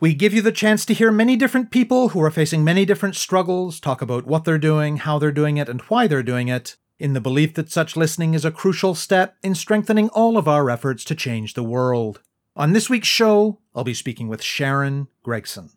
[0.00, 3.16] We give you the chance to hear many different people who are facing many different
[3.16, 6.78] struggles, talk about what they're doing, how they're doing it, and why they're doing it,
[6.98, 10.70] in the belief that such listening is a crucial step in strengthening all of our
[10.70, 12.22] efforts to change the world.
[12.56, 15.68] On this week's show, I'll be speaking with Sharon Gregson.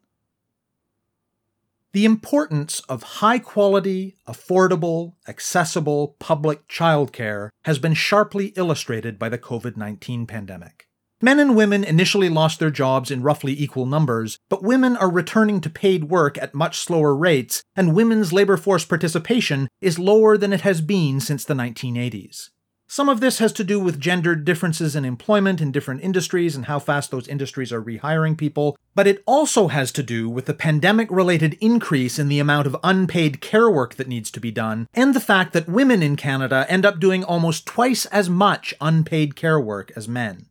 [1.92, 9.38] The importance of high quality, affordable, accessible public childcare has been sharply illustrated by the
[9.38, 10.88] COVID 19 pandemic.
[11.24, 15.62] Men and women initially lost their jobs in roughly equal numbers, but women are returning
[15.62, 20.52] to paid work at much slower rates, and women's labor force participation is lower than
[20.52, 22.50] it has been since the 1980s.
[22.90, 26.66] Some of this has to do with gendered differences in employment in different industries and
[26.66, 30.54] how fast those industries are rehiring people, but it also has to do with the
[30.54, 34.90] pandemic related increase in the amount of unpaid care work that needs to be done,
[34.94, 39.38] and the fact that women in Canada end up doing almost twice as much unpaid
[39.38, 40.48] care work as men.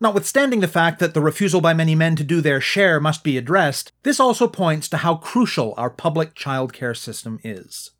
[0.00, 3.36] Notwithstanding the fact that the refusal by many men to do their share must be
[3.36, 7.90] addressed, this also points to how crucial our public childcare system is.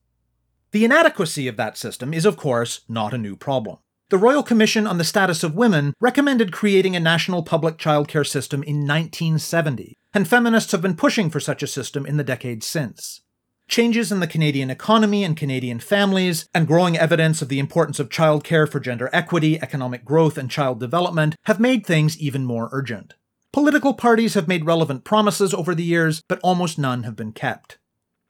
[0.70, 3.78] The inadequacy of that system is, of course, not a new problem.
[4.10, 8.62] The Royal Commission on the Status of Women recommended creating a national public childcare system
[8.62, 13.22] in 1970, and feminists have been pushing for such a system in the decades since.
[13.68, 18.08] Changes in the Canadian economy and Canadian families, and growing evidence of the importance of
[18.08, 23.12] childcare for gender equity, economic growth, and child development have made things even more urgent.
[23.52, 27.76] Political parties have made relevant promises over the years, but almost none have been kept.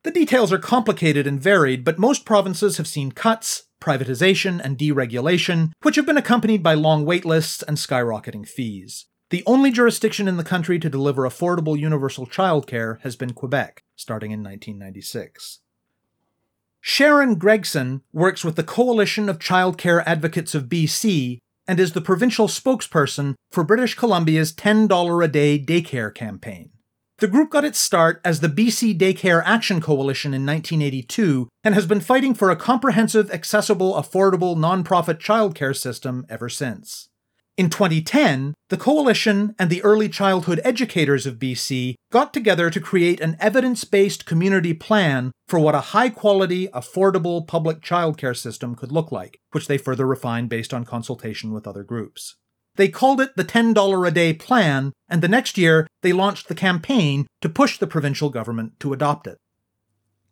[0.02, 5.70] The details are complicated and varied, but most provinces have seen cuts, privatization, and deregulation,
[5.82, 9.06] which have been accompanied by long waitlists and skyrocketing fees.
[9.30, 14.30] The only jurisdiction in the country to deliver affordable universal childcare has been Quebec, starting
[14.30, 15.60] in 1996.
[16.80, 22.48] Sharon Gregson works with the Coalition of Childcare Advocates of BC and is the provincial
[22.48, 26.70] spokesperson for British Columbia's $10 a day daycare campaign.
[27.18, 31.84] The group got its start as the BC Daycare Action Coalition in 1982 and has
[31.84, 37.08] been fighting for a comprehensive, accessible, affordable, nonprofit childcare system ever since.
[37.58, 43.20] In 2010, the coalition and the early childhood educators of BC got together to create
[43.20, 48.92] an evidence based community plan for what a high quality, affordable public childcare system could
[48.92, 52.36] look like, which they further refined based on consultation with other groups.
[52.76, 56.54] They called it the $10 a day plan, and the next year they launched the
[56.54, 59.36] campaign to push the provincial government to adopt it.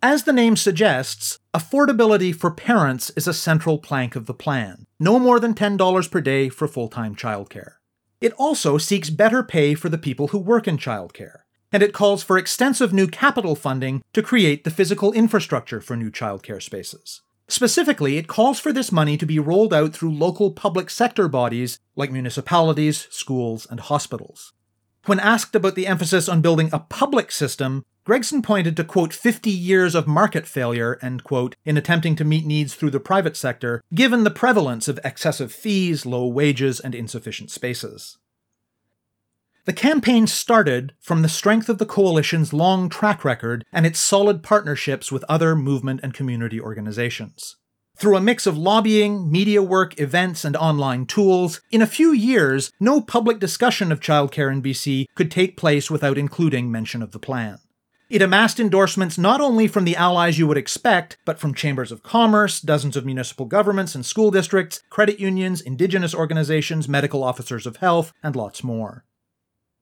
[0.09, 5.19] As the name suggests, affordability for parents is a central plank of the plan, no
[5.19, 7.73] more than $10 per day for full time childcare.
[8.21, 11.39] It also seeks better pay for the people who work in childcare,
[11.73, 16.13] and it calls for extensive new capital funding to create the physical infrastructure for new
[16.13, 17.23] childcare spaces.
[17.49, 21.81] Specifically, it calls for this money to be rolled out through local public sector bodies
[21.97, 24.53] like municipalities, schools, and hospitals.
[25.07, 29.51] When asked about the emphasis on building a public system, Gregson pointed to quote 50
[29.51, 33.83] years of market failure end quote in attempting to meet needs through the private sector,
[33.93, 38.17] given the prevalence of excessive fees, low wages, and insufficient spaces.
[39.65, 44.41] The campaign started from the strength of the coalition's long track record and its solid
[44.41, 47.57] partnerships with other movement and community organizations.
[47.97, 52.71] Through a mix of lobbying, media work, events, and online tools, in a few years,
[52.79, 57.19] no public discussion of childcare in BC could take place without including mention of the
[57.19, 57.59] plan.
[58.09, 62.05] It amassed endorsements not only from the allies you would expect, but from chambers of
[62.05, 67.79] commerce, dozens of municipal governments and school districts, credit unions, indigenous organizations, medical officers of
[67.79, 69.05] health, and lots more.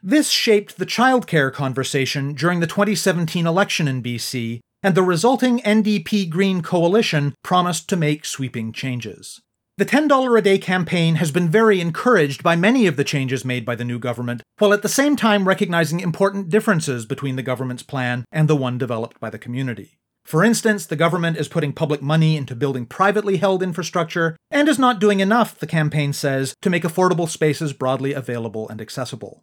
[0.03, 6.31] This shaped the childcare conversation during the 2017 election in BC, and the resulting NDP
[6.31, 9.43] Green coalition promised to make sweeping changes.
[9.77, 13.67] The $10 a day campaign has been very encouraged by many of the changes made
[13.67, 17.83] by the new government, while at the same time recognizing important differences between the government's
[17.83, 19.99] plan and the one developed by the community.
[20.25, 24.79] For instance, the government is putting public money into building privately held infrastructure and is
[24.79, 29.43] not doing enough, the campaign says, to make affordable spaces broadly available and accessible.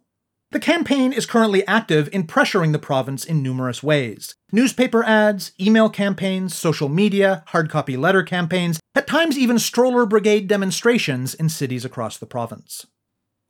[0.52, 5.88] The campaign is currently active in pressuring the province in numerous ways newspaper ads, email
[5.88, 11.86] campaigns, social media, hard copy letter campaigns, at times even stroller brigade demonstrations in cities
[11.86, 12.86] across the province.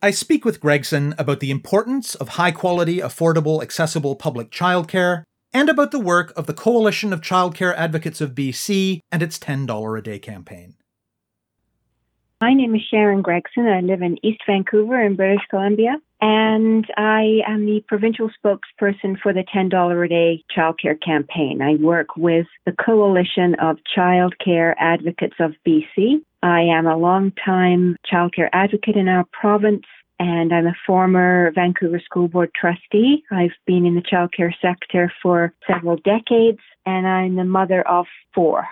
[0.01, 5.69] I speak with Gregson about the importance of high quality, affordable, accessible public childcare, and
[5.69, 10.03] about the work of the Coalition of Childcare Advocates of BC and its $10 a
[10.03, 10.77] day campaign.
[12.43, 13.69] My name is Sharon Gregson.
[13.69, 19.33] I live in East Vancouver in British Columbia, and I am the provincial spokesperson for
[19.33, 21.63] the $10 a day childcare campaign.
[21.63, 26.25] I work with the Coalition of Childcare Advocates of BC.
[26.43, 29.85] I am a long-time childcare advocate in our province
[30.19, 33.23] and I'm a former Vancouver School Board trustee.
[33.31, 38.67] I've been in the childcare sector for several decades, and I'm the mother of four.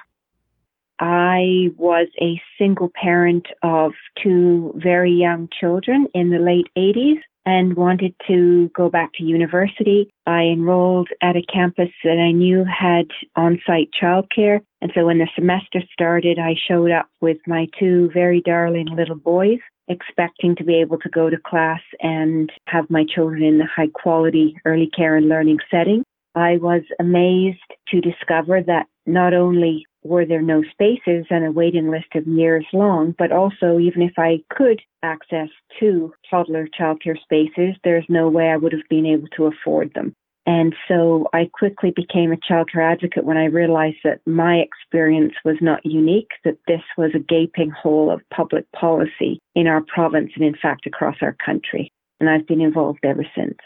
[1.01, 3.93] I was a single parent of
[4.23, 10.11] two very young children in the late 80s and wanted to go back to university.
[10.27, 14.61] I enrolled at a campus that I knew had on site childcare.
[14.83, 19.17] And so when the semester started, I showed up with my two very darling little
[19.17, 19.59] boys,
[19.89, 23.91] expecting to be able to go to class and have my children in a high
[23.95, 26.05] quality early care and learning setting.
[26.35, 27.59] I was amazed
[27.89, 32.65] to discover that not only were there no spaces and a waiting list of years
[32.73, 35.49] long, but also even if I could access
[35.79, 40.15] two toddler childcare spaces, there's no way I would have been able to afford them.
[40.47, 45.57] And so I quickly became a childcare advocate when I realized that my experience was
[45.61, 50.45] not unique, that this was a gaping hole of public policy in our province and
[50.45, 51.93] in fact across our country.
[52.21, 53.59] And I've been involved ever since.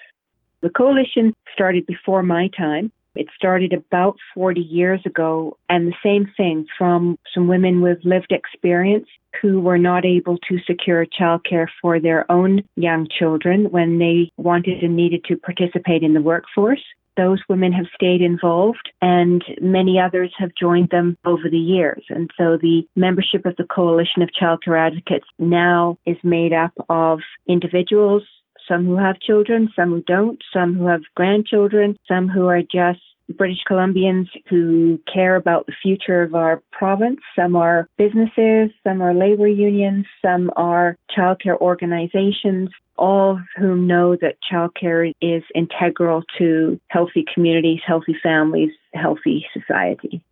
[0.63, 2.91] The coalition started before my time.
[3.15, 8.33] It started about 40 years ago, and the same thing from some women with lived
[8.33, 9.07] experience
[9.41, 14.83] who were not able to secure childcare for their own young children when they wanted
[14.83, 16.83] and needed to participate in the workforce.
[17.17, 22.03] Those women have stayed involved and many others have joined them over the years.
[22.09, 27.21] And so the membership of the Coalition of Childcare Advocates now is made up of
[27.47, 28.25] individuals
[28.69, 33.01] some who have children, some who don't, some who have grandchildren, some who are just
[33.37, 37.21] British Columbians who care about the future of our province.
[37.37, 44.17] Some are businesses, some are labor unions, some are childcare organizations, all of whom know
[44.21, 50.23] that childcare is integral to healthy communities, healthy families, healthy society.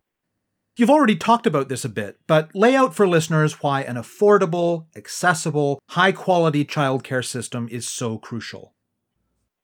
[0.75, 4.87] You've already talked about this a bit, but lay out for listeners why an affordable,
[4.95, 8.73] accessible, high quality childcare system is so crucial.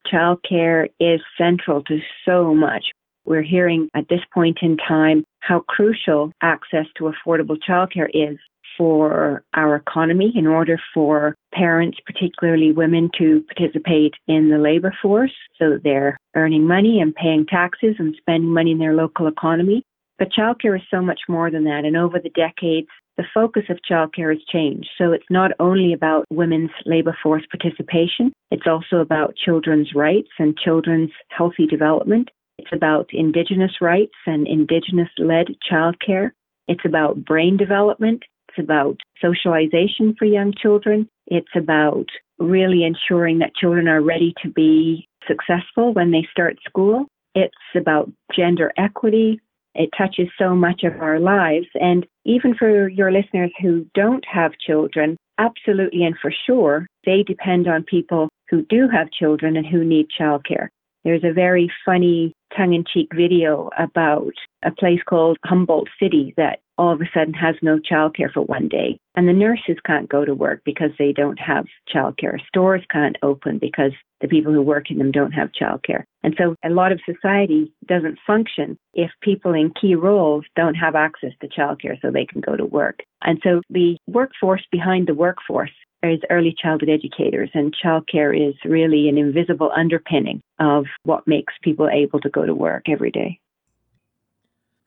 [0.06, 2.92] Childcare is central to so much.
[3.26, 8.38] We're hearing at this point in time how crucial access to affordable childcare is
[8.78, 15.34] for our economy in order for parents, particularly women, to participate in the labor force
[15.58, 19.84] so they're earning money and paying taxes and spending money in their local economy.
[20.20, 21.86] But childcare is so much more than that.
[21.86, 24.90] And over the decades, the focus of childcare has changed.
[24.98, 30.58] So it's not only about women's labour force participation, it's also about children's rights and
[30.58, 32.30] children's healthy development.
[32.58, 36.32] It's about Indigenous rights and Indigenous led childcare.
[36.68, 38.24] It's about brain development.
[38.50, 41.08] It's about socialization for young children.
[41.28, 42.08] It's about
[42.40, 47.06] really ensuring that children are ready to be successful when they start school.
[47.36, 49.40] It's about gender equity,
[49.76, 51.68] it touches so much of our lives.
[51.76, 57.68] And even for your listeners who don't have children, absolutely and for sure, they depend
[57.68, 60.68] on people who do have children and who need childcare.
[61.04, 64.34] There's a very funny tongue in cheek video about
[64.64, 68.70] a place called Humboldt City that all of a sudden has no childcare for one
[68.70, 68.98] day.
[69.16, 72.38] And the nurses can't go to work because they don't have childcare.
[72.48, 76.06] Stores can't open because the people who work in them don't have childcare.
[76.24, 80.96] And so a lot of society doesn't function if people in key roles don't have
[80.96, 83.00] access to childcare so they can go to work.
[83.24, 85.72] And so the workforce behind the workforce
[86.02, 91.90] is early childhood educators, and childcare is really an invisible underpinning of what makes people
[91.90, 93.38] able to go to work every day.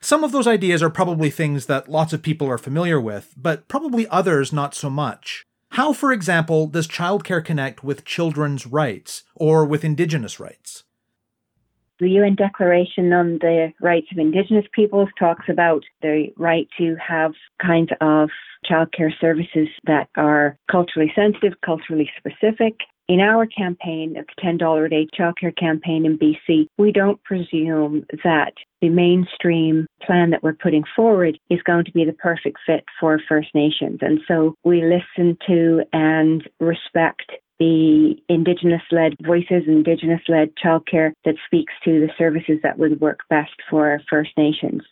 [0.04, 3.68] Some of those ideas are probably things that lots of people are familiar with, but
[3.68, 5.44] probably others not so much.
[5.70, 10.82] How, for example, does childcare connect with children's rights or with Indigenous rights?
[12.00, 17.30] The UN Declaration on the Rights of Indigenous Peoples talks about the right to have
[17.64, 18.28] kinds of
[18.68, 22.74] childcare services that are culturally sensitive, culturally specific.
[23.08, 28.52] In our campaign, the $10 a day childcare campaign in BC, we don't presume that
[28.80, 33.20] the mainstream plan that we're putting forward is going to be the perfect fit for
[33.28, 33.98] First Nations.
[34.02, 41.36] And so we listen to and respect the Indigenous led voices, Indigenous led childcare that
[41.46, 44.82] speaks to the services that would work best for First Nations.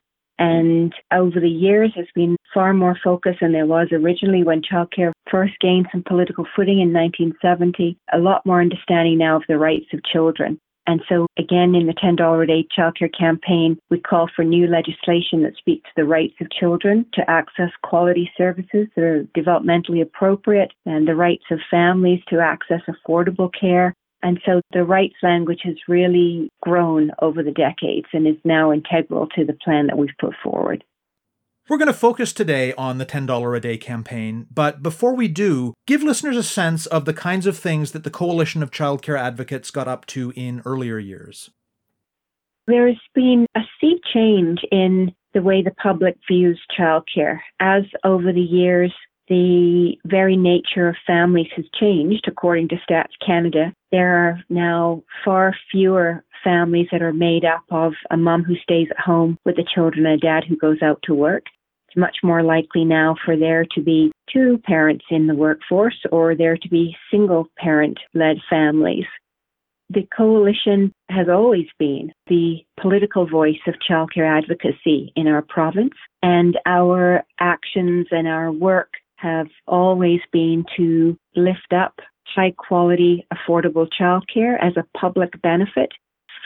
[0.40, 5.12] And over the years, there's been far more focus than there was originally when childcare
[5.30, 7.98] first gained some political footing in 1970.
[8.14, 10.58] A lot more understanding now of the rights of children.
[10.86, 15.42] And so, again, in the $10 a day childcare campaign, we call for new legislation
[15.42, 20.72] that speaks to the rights of children to access quality services that are developmentally appropriate
[20.86, 23.94] and the rights of families to access affordable care.
[24.22, 29.26] And so the rights language has really grown over the decades and is now integral
[29.28, 30.84] to the plan that we've put forward.
[31.68, 35.72] We're going to focus today on the $10 a day campaign, but before we do,
[35.86, 39.70] give listeners a sense of the kinds of things that the Coalition of Childcare Advocates
[39.70, 41.50] got up to in earlier years.
[42.66, 48.32] There has been a sea change in the way the public views childcare as over
[48.32, 48.92] the years
[49.30, 53.72] the very nature of families has changed according to Stats Canada.
[53.92, 58.88] There are now far fewer families that are made up of a mum who stays
[58.90, 61.44] at home with the children and a dad who goes out to work.
[61.86, 66.34] It's much more likely now for there to be two parents in the workforce or
[66.34, 69.06] there to be single parent led families.
[69.90, 76.56] The coalition has always been the political voice of childcare advocacy in our province, and
[76.64, 81.94] our actions and our work have always been to lift up
[82.34, 85.90] high quality, affordable childcare as a public benefit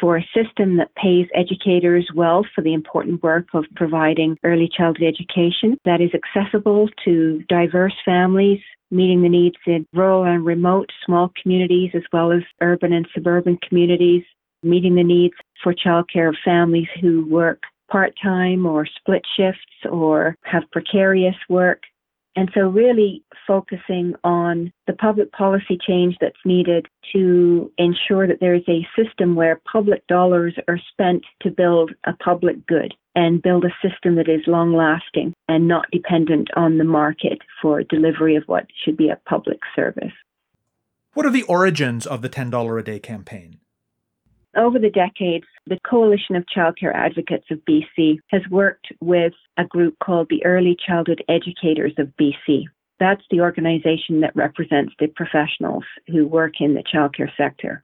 [0.00, 5.06] for a system that pays educators well for the important work of providing early childhood
[5.06, 11.30] education that is accessible to diverse families, meeting the needs in rural and remote small
[11.40, 14.24] communities as well as urban and suburban communities,
[14.62, 20.36] meeting the needs for childcare of families who work part time or split shifts or
[20.42, 21.82] have precarious work
[22.36, 28.54] and so, really focusing on the public policy change that's needed to ensure that there
[28.54, 33.64] is a system where public dollars are spent to build a public good and build
[33.64, 38.42] a system that is long lasting and not dependent on the market for delivery of
[38.46, 40.12] what should be a public service.
[41.12, 43.60] What are the origins of the $10 a day campaign?
[44.56, 49.96] Over the decades, the Coalition of Childcare Advocates of BC has worked with a group
[49.99, 52.64] called the Early Childhood Educators of BC.
[53.00, 57.82] That's the organization that represents the professionals who work in the childcare sector.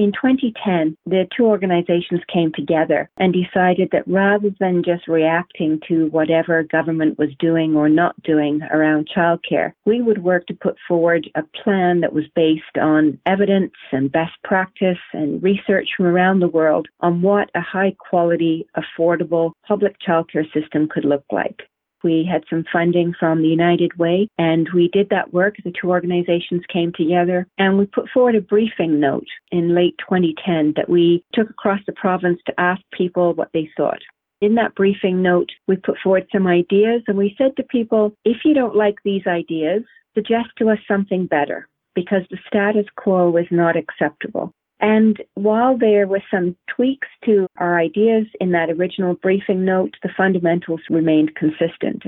[0.00, 6.06] In 2010, the two organizations came together and decided that rather than just reacting to
[6.06, 11.28] whatever government was doing or not doing around childcare, we would work to put forward
[11.34, 16.48] a plan that was based on evidence and best practice and research from around the
[16.48, 21.60] world on what a high quality, affordable public childcare system could look like.
[22.02, 25.56] We had some funding from the United Way, and we did that work.
[25.64, 30.74] The two organizations came together, and we put forward a briefing note in late 2010
[30.76, 34.00] that we took across the province to ask people what they thought.
[34.40, 38.38] In that briefing note, we put forward some ideas, and we said to people, if
[38.44, 39.82] you don't like these ideas,
[40.14, 44.52] suggest to us something better because the status quo is not acceptable.
[44.80, 50.10] And while there were some tweaks to our ideas in that original briefing note, the
[50.16, 52.02] fundamentals remained consistent.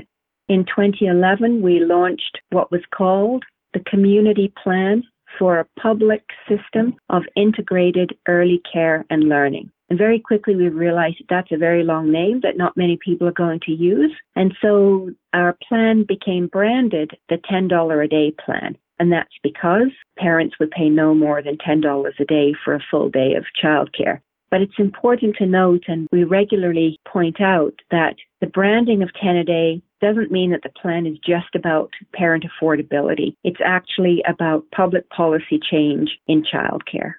[0.49, 5.03] In 2011, we launched what was called the Community Plan
[5.37, 9.71] for a Public System of Integrated Early Care and Learning.
[9.89, 13.31] And very quickly we realized that's a very long name that not many people are
[13.31, 14.11] going to use.
[14.35, 18.77] And so our plan became branded the $10 a day plan.
[18.99, 23.09] And that's because parents would pay no more than $10 a day for a full
[23.09, 24.21] day of childcare.
[24.51, 29.35] But it's important to note, and we regularly point out, that the branding of 10
[29.35, 33.35] a day doesn't mean that the plan is just about parent affordability.
[33.43, 37.13] It's actually about public policy change in childcare.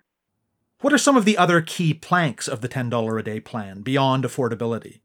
[0.80, 4.22] What are some of the other key planks of the $10 a day plan beyond
[4.22, 5.00] affordability?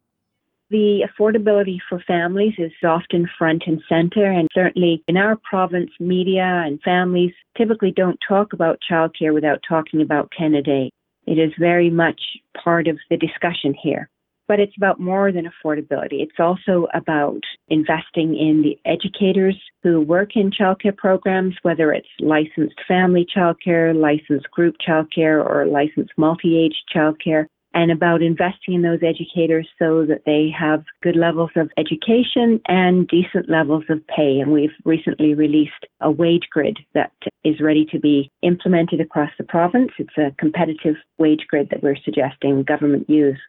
[0.72, 6.64] The affordability for families is often front and center, and certainly in our province, media
[6.64, 10.92] and families typically don't talk about childcare without talking about 10 a day.
[11.26, 12.22] It is very much
[12.64, 14.10] part of the discussion here.
[14.48, 16.22] But it's about more than affordability.
[16.22, 22.80] It's also about investing in the educators who work in childcare programs, whether it's licensed
[22.88, 29.00] family childcare, licensed group childcare, or licensed multi age childcare and about investing in those
[29.04, 34.40] educators so that they have good levels of education and decent levels of pay.
[34.40, 37.12] And we've recently released a wage grid that
[37.44, 39.92] is ready to be implemented across the province.
[39.98, 43.40] It's a competitive wage grid that we're suggesting government use.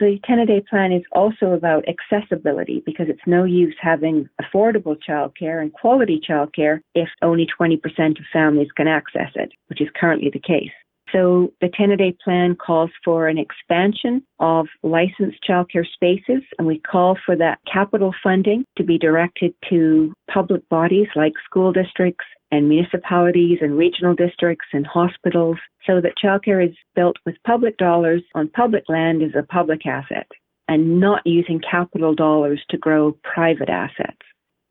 [0.00, 4.96] The 10 a day plan is also about accessibility because it's no use having affordable
[5.06, 7.76] childcare and quality childcare if only 20%
[8.18, 10.70] of families can access it, which is currently the case.
[11.12, 16.66] So the 10 a day plan calls for an expansion of licensed childcare spaces, and
[16.66, 22.24] we call for that capital funding to be directed to public bodies like school districts
[22.52, 28.22] and municipalities and regional districts and hospitals so that childcare is built with public dollars
[28.34, 30.26] on public land as a public asset
[30.68, 34.18] and not using capital dollars to grow private assets.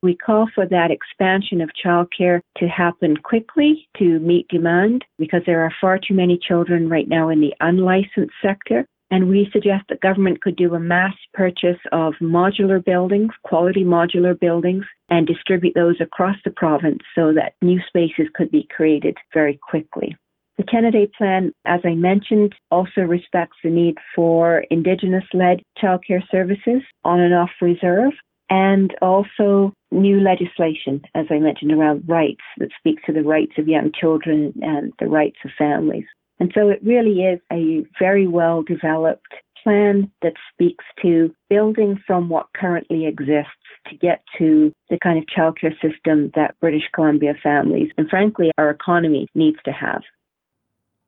[0.02, 5.62] We call for that expansion of childcare to happen quickly to meet demand because there
[5.62, 8.86] are far too many children right now in the unlicensed sector.
[9.12, 14.40] And we suggest that government could do a mass purchase of modular buildings, quality modular
[14.40, 19.60] buildings, and distribute those across the province so that new spaces could be created very
[19.70, 20.16] quickly.
[20.58, 25.62] The 10 a day plan, as I mentioned, also respects the need for Indigenous led
[25.82, 28.14] childcare services on and off reserve
[28.50, 33.68] and also new legislation, as I mentioned, around rights that speaks to the rights of
[33.68, 36.06] young children and the rights of families.
[36.40, 42.30] And so it really is a very well developed plan that speaks to building from
[42.30, 43.52] what currently exists
[43.88, 48.70] to get to the kind of childcare system that British Columbia families and frankly our
[48.70, 50.02] economy needs to have.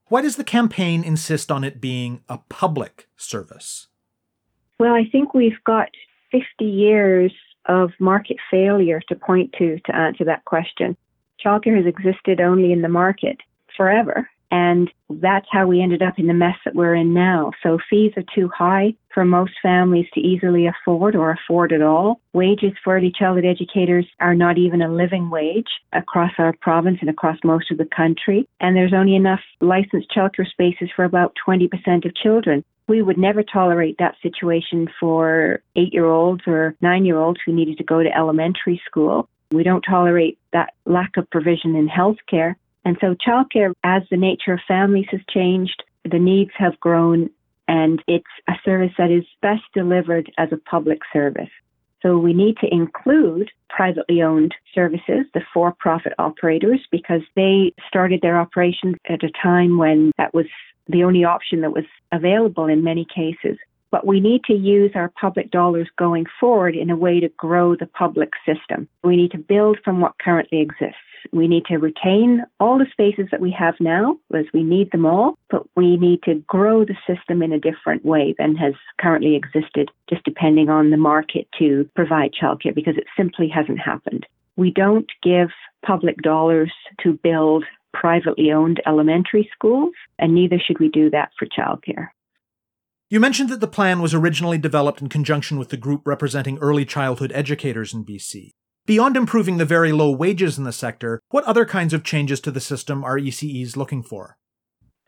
[0.08, 3.88] Why does the campaign insist on it being a public service?
[4.78, 5.90] Well, I think we've got
[6.32, 7.34] 50 years
[7.66, 10.98] of market failure to point to to answer that question.
[11.44, 13.38] Childcare has existed only in the market
[13.76, 14.30] forever.
[14.52, 17.52] And that's how we ended up in the mess that we're in now.
[17.64, 22.20] So fees are too high for most families to easily afford or afford at all.
[22.34, 27.10] Wages for early childhood educators are not even a living wage across our province and
[27.10, 28.48] across most of the country.
[28.60, 32.66] And there's only enough licensed childcare spaces for about 20% of children.
[32.92, 37.54] We would never tolerate that situation for eight year olds or nine year olds who
[37.54, 39.30] needed to go to elementary school.
[39.50, 42.56] We don't tolerate that lack of provision in healthcare.
[42.84, 47.30] And so childcare, as the nature of families has changed, the needs have grown,
[47.66, 51.50] and it's a service that is best delivered as a public service.
[52.02, 58.20] So we need to include privately owned services, the for profit operators, because they started
[58.22, 60.48] their operations at a time when that was
[60.92, 63.58] the only option that was available in many cases.
[63.92, 67.76] But we need to use our public dollars going forward in a way to grow
[67.76, 68.88] the public system.
[69.04, 70.96] We need to build from what currently exists.
[71.32, 75.06] We need to retain all the spaces that we have now, as we need them
[75.06, 79.36] all, but we need to grow the system in a different way than has currently
[79.36, 84.26] existed, just depending on the market to provide childcare, because it simply hasn't happened.
[84.56, 85.50] We don't give
[85.86, 86.72] public dollars
[87.04, 92.08] to build privately owned elementary schools, and neither should we do that for childcare.
[93.10, 96.86] You mentioned that the plan was originally developed in conjunction with the group representing early
[96.86, 98.52] childhood educators in BC.
[98.86, 102.52] Beyond improving the very low wages in the sector, what other kinds of changes to
[102.52, 104.38] the system are ECEs looking for?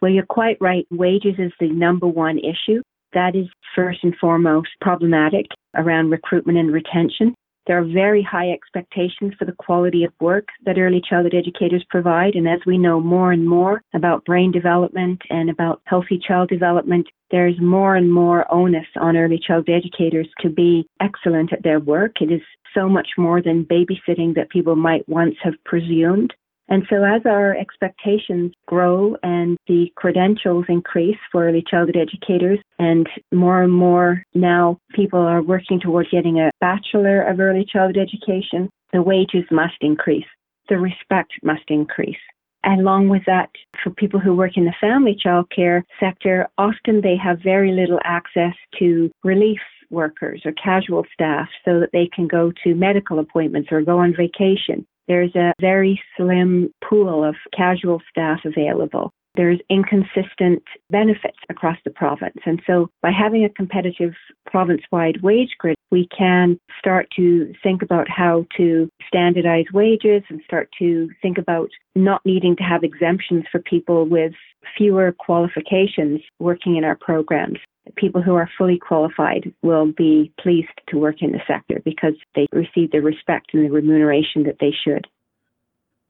[0.02, 0.86] Well, you're quite right.
[0.92, 2.82] Wages is the number one issue.
[3.14, 7.34] That is first and foremost problematic around recruitment and retention.
[7.66, 12.36] There are very high expectations for the quality of work that early childhood educators provide.
[12.36, 17.08] And as we know more and more about brain development and about healthy child development,
[17.32, 22.22] there's more and more onus on early childhood educators to be excellent at their work.
[22.22, 22.42] It is
[22.74, 26.34] so much more than babysitting that people might once have presumed.
[26.70, 33.08] And so, as our expectations grow and the credentials increase for early childhood educators, and
[33.32, 38.70] more and more now people are working towards getting a Bachelor of Early Childhood Education,
[38.94, 40.26] the wages must increase,
[40.70, 42.18] the respect must increase.
[42.64, 43.50] And along with that,
[43.84, 48.54] for people who work in the family childcare sector, often they have very little access
[48.80, 53.82] to relief workers or casual staff so that they can go to medical appointments or
[53.82, 54.86] go on vacation.
[55.14, 59.14] There's a very slim pool of casual staff available.
[59.36, 62.38] There's inconsistent benefits across the province.
[62.46, 64.14] And so by having a competitive
[64.46, 70.42] province wide wage grid, we can start to think about how to standardize wages and
[70.46, 74.34] start to think about not needing to have exemptions for people with
[74.78, 77.60] fewer qualifications working in our programs
[77.96, 82.48] people who are fully qualified will be pleased to work in the sector because they
[82.52, 85.08] receive the respect and the remuneration that they should.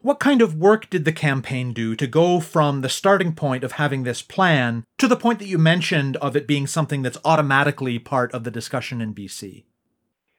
[0.04, 3.74] What kind of work did the campaign do to go from the starting point of
[3.74, 8.00] having this plan to the point that you mentioned of it being something that's automatically
[8.00, 9.64] part of the discussion in BC?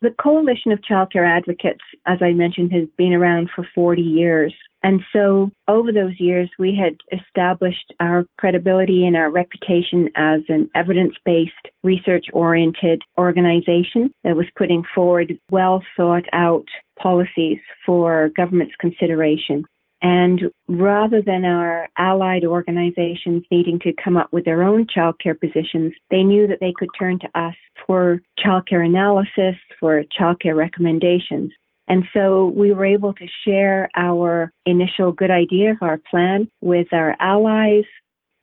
[0.02, 4.52] The Coalition of Childcare Advocates, as I mentioned, has been around for 40 years.
[4.84, 10.68] And so over those years, we had established our credibility and our reputation as an
[10.74, 16.66] evidence based, research oriented organization that was putting forward well thought out
[17.00, 19.64] policies for government's consideration.
[20.02, 25.94] And rather than our allied organizations needing to come up with their own childcare positions,
[26.10, 27.54] they knew that they could turn to us
[27.86, 31.52] for childcare analysis, for childcare recommendations.
[31.88, 36.88] And so we were able to share our initial good idea of our plan with
[36.92, 37.84] our allies.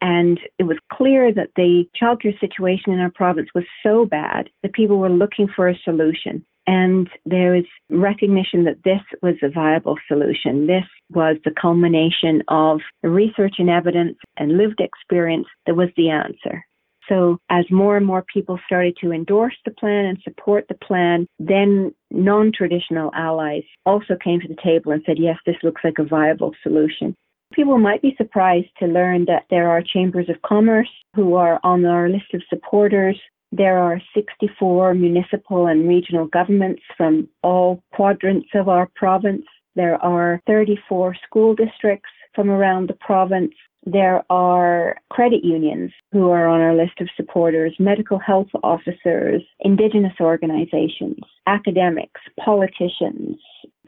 [0.01, 4.73] And it was clear that the childcare situation in our province was so bad that
[4.73, 6.45] people were looking for a solution.
[6.67, 10.67] And there was recognition that this was a viable solution.
[10.67, 16.63] This was the culmination of research and evidence and lived experience that was the answer.
[17.09, 21.27] So as more and more people started to endorse the plan and support the plan,
[21.39, 26.03] then non-traditional allies also came to the table and said, yes, this looks like a
[26.03, 27.15] viable solution.
[27.53, 31.83] People might be surprised to learn that there are chambers of commerce who are on
[31.85, 33.19] our list of supporters.
[33.51, 39.45] There are 64 municipal and regional governments from all quadrants of our province.
[39.75, 43.53] There are 34 school districts from around the province.
[43.85, 50.13] There are credit unions who are on our list of supporters, medical health officers, indigenous
[50.19, 51.17] organizations,
[51.47, 53.37] academics, politicians,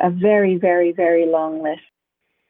[0.01, 1.82] a very, very, very long list.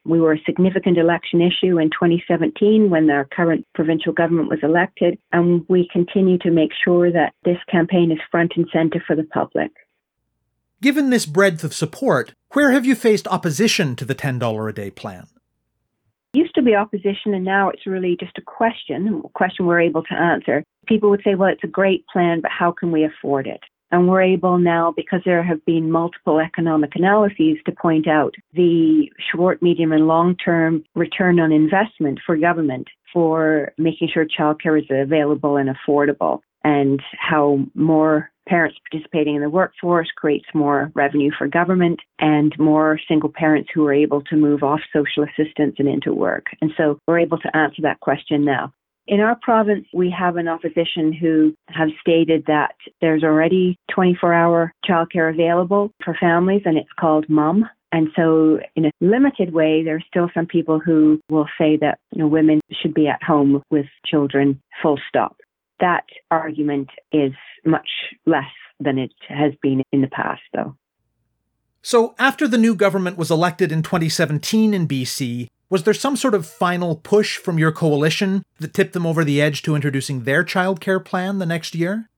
[0.06, 5.18] We were a significant election issue in 2017 when our current provincial government was elected,
[5.34, 9.24] and we continue to make sure that this campaign is front and center for the
[9.24, 9.72] public.
[10.82, 14.92] Given this breadth of support, where have you faced opposition to the $10 a day
[14.92, 15.28] plan?
[16.34, 20.04] Used to be opposition and now it's really just a question, a question we're able
[20.04, 20.64] to answer.
[20.88, 23.62] People would say, well, it's a great plan, but how can we afford it?
[23.92, 29.08] And we're able now, because there have been multiple economic analyses, to point out the
[29.32, 34.88] short, medium, and long term return on investment for government for making sure childcare is
[34.90, 41.48] available and affordable and how more parents participating in the workforce creates more revenue for
[41.48, 46.14] government and more single parents who are able to move off social assistance and into
[46.14, 46.48] work.
[46.62, 48.74] And so we're able to answer that question now.
[49.06, 54.74] In our province, we have an opposition who have stated that there's already 24 hour
[54.90, 57.68] childcare available for families and it's called MUM.
[57.92, 62.00] And so, in a limited way, there are still some people who will say that
[62.12, 65.36] you know, women should be at home with children, full stop
[65.84, 67.34] that argument is
[67.66, 67.90] much
[68.26, 70.76] less than it has been in the past, though.
[71.82, 76.36] So, after the new government was elected in 2017 in BC, was there some sort
[76.36, 80.46] of final push from your coalition that tipped them over the edge to introducing their
[80.46, 82.10] childcare plan the next year?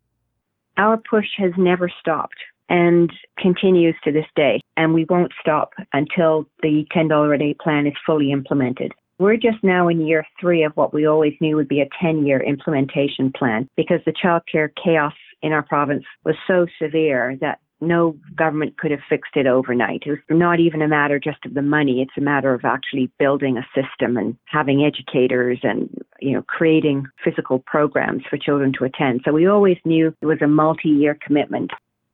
[0.78, 2.38] Our push has never stopped
[2.70, 7.88] and continues to this day, and we won't stop until the $10 a day plan
[7.88, 8.92] is fully implemented.
[9.18, 12.26] We're just now in year three of what we always knew would be a 10
[12.26, 18.18] year implementation plan because the childcare chaos in our province was so severe that no
[18.36, 20.04] government could have fixed it overnight.
[20.06, 22.02] It was not even a matter just of the money.
[22.02, 27.06] It's a matter of actually building a system and having educators and, you know, creating
[27.24, 29.22] physical programs for children to attend.
[29.24, 31.72] So we always knew it was a multi-year commitment.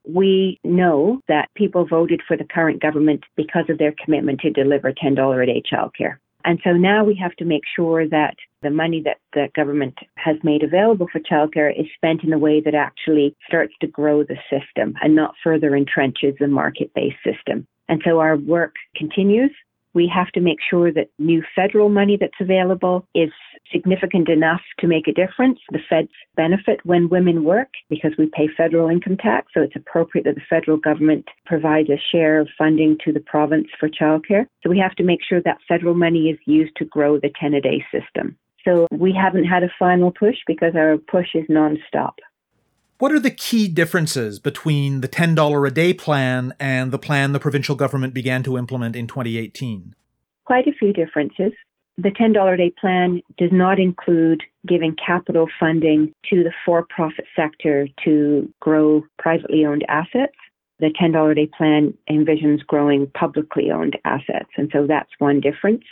[0.07, 4.91] We know that people voted for the current government because of their commitment to deliver
[4.91, 6.17] $10 a day childcare.
[6.45, 10.37] And so now we have to make sure that the money that the government has
[10.43, 14.37] made available for childcare is spent in a way that actually starts to grow the
[14.49, 17.67] system and not further entrenches the market based system.
[17.89, 19.51] And so our work continues
[19.93, 23.31] we have to make sure that new federal money that's available is
[23.71, 25.59] significant enough to make a difference.
[25.71, 30.25] The feds benefit when women work because we pay federal income tax, so it's appropriate
[30.25, 34.45] that the federal government provides a share of funding to the province for childcare.
[34.63, 37.53] So we have to make sure that federal money is used to grow the 10
[37.53, 38.37] a day system.
[38.65, 42.13] So we haven't had a final push because our push is nonstop.
[43.01, 47.39] What are the key differences between the $10 a day plan and the plan the
[47.39, 49.95] provincial government began to implement in 2018?
[50.45, 51.51] Quite a few differences.
[51.97, 57.25] The $10 a day plan does not include giving capital funding to the for profit
[57.35, 60.37] sector to grow privately owned assets.
[60.77, 65.85] The $10 a day plan envisions growing publicly owned assets, and so that's one difference.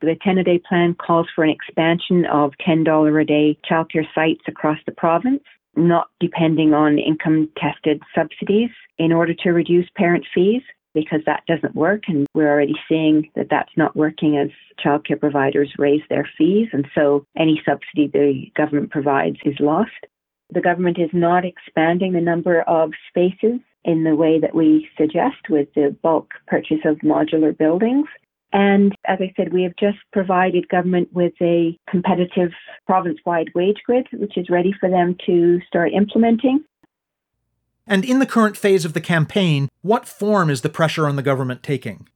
[0.00, 4.42] The 10 a day plan calls for an expansion of $10 a day childcare sites
[4.46, 5.42] across the province
[5.76, 10.62] not depending on income tested subsidies in order to reduce parent fees
[10.94, 12.04] because that doesn't work.
[12.06, 14.48] And we're already seeing that that's not working as
[14.84, 16.68] childcare providers raise their fees.
[16.72, 19.90] And so any subsidy the government provides is lost.
[20.50, 25.50] The government is not expanding the number of spaces in the way that we suggest
[25.50, 28.06] with the bulk purchase of modular buildings.
[28.54, 32.52] And as I said, we have just provided government with a competitive
[32.86, 36.64] province wide wage grid, which is ready for them to start implementing.
[37.84, 41.22] And in the current phase of the campaign, what form is the pressure on the
[41.22, 42.08] government taking?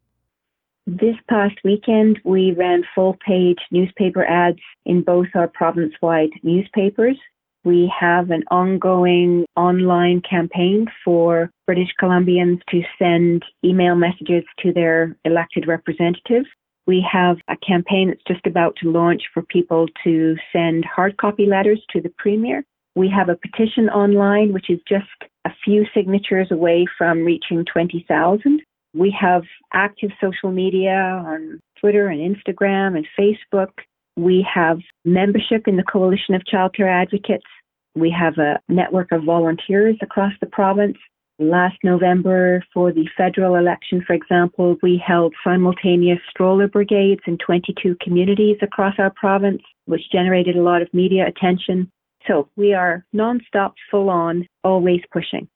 [0.87, 7.17] This past weekend, we ran full page newspaper ads in both our province wide newspapers.
[7.65, 15.17] We have an ongoing online campaign for British Columbians to send email messages to their
[15.25, 16.47] elected representatives.
[16.87, 21.47] We have a campaign that's just about to launch for people to send hard copy
[21.47, 22.65] letters to the Premier.
[22.95, 25.07] We have a petition online, which is just
[25.45, 28.63] a few signatures away from reaching 20,000.
[28.95, 29.43] We have
[29.73, 33.71] active social media on Twitter and Instagram and Facebook.
[34.19, 37.47] We have membership in the Coalition of Childcare Advocates.
[37.95, 40.97] We have a network of volunteers across the province.
[41.39, 47.97] Last November, for the federal election, for example, we held simultaneous stroller brigades in 22
[48.03, 51.89] communities across our province, which generated a lot of media attention.
[52.27, 55.49] So we are nonstop, full on, always pushing.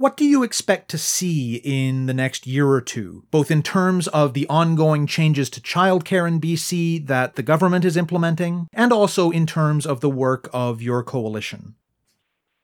[0.00, 4.08] What do you expect to see in the next year or two, both in terms
[4.08, 9.30] of the ongoing changes to childcare in BC that the government is implementing, and also
[9.30, 11.74] in terms of the work of your coalition?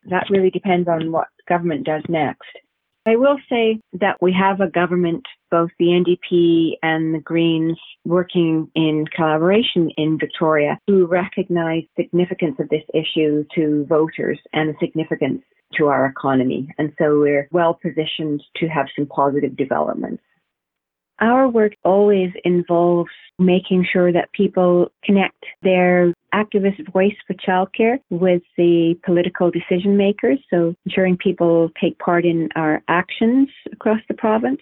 [0.05, 2.49] That really depends on what government does next.
[3.05, 8.71] I will say that we have a government, both the NDP and the Greens, working
[8.75, 15.43] in collaboration in Victoria who recognize significance of this issue to voters and the significance
[15.75, 16.69] to our economy.
[16.79, 20.23] And so we're well positioned to have some positive developments.
[21.19, 28.43] Our work always involves making sure that people connect their activist voice for childcare with
[28.57, 30.39] the political decision makers.
[30.51, 34.61] So ensuring people take part in our actions across the province.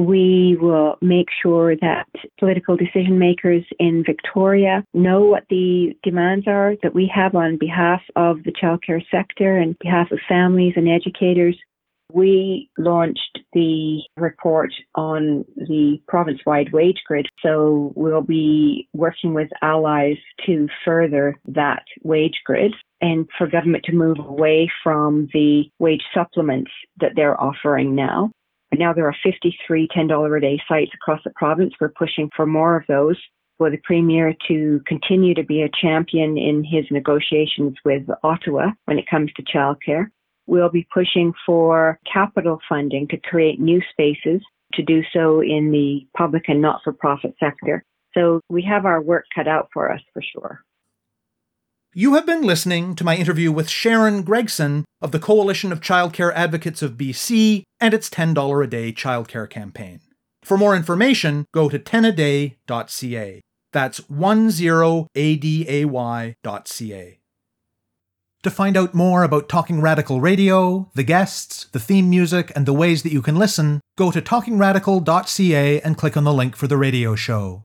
[0.00, 2.06] We will make sure that
[2.38, 8.00] political decision makers in Victoria know what the demands are that we have on behalf
[8.16, 11.54] of the childcare sector and behalf of families and educators.
[12.14, 17.28] We launched the report on the province wide wage grid.
[17.44, 23.92] So we'll be working with allies to further that wage grid and for government to
[23.92, 28.30] move away from the wage supplements that they're offering now.
[28.76, 31.74] Now there are 53 $10 a day sites across the province.
[31.80, 33.16] We're pushing for more of those
[33.58, 38.98] for the Premier to continue to be a champion in his negotiations with Ottawa when
[38.98, 40.06] it comes to childcare.
[40.46, 44.40] We'll be pushing for capital funding to create new spaces
[44.74, 47.84] to do so in the public and not for profit sector.
[48.14, 50.64] So we have our work cut out for us for sure.
[51.92, 56.32] You have been listening to my interview with Sharon Gregson of the Coalition of Childcare
[56.36, 59.98] Advocates of BC and its $10 a day childcare campaign.
[60.44, 63.40] For more information, go to 10aday.ca.
[63.72, 65.06] That's 10aday.ca.
[68.42, 72.72] To find out more about Talking Radical Radio, the guests, the theme music, and the
[72.72, 76.76] ways that you can listen, go to talkingradical.ca and click on the link for the
[76.76, 77.64] radio show.